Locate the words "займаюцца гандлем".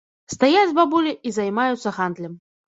1.37-2.37